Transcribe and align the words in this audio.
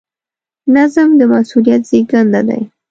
نظم 0.75 1.09
د 1.19 1.21
مسؤلیت 1.31 1.81
زېږنده 1.89 2.41
دی. 2.47 2.61